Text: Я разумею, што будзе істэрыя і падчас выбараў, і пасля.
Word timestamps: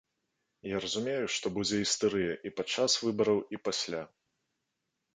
Я 0.75 0.79
разумею, 0.85 1.25
што 1.35 1.45
будзе 1.59 1.77
істэрыя 1.85 2.33
і 2.49 2.55
падчас 2.63 2.91
выбараў, 3.07 3.39
і 3.57 3.65
пасля. 3.67 4.01